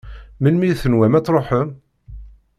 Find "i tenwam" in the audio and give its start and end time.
0.69-1.13